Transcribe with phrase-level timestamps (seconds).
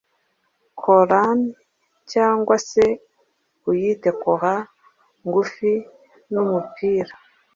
[0.81, 1.39] Colan
[2.11, 2.83] cyangwa se
[3.69, 4.53] uyite kora
[5.25, 5.71] ngufi
[6.31, 7.13] numupira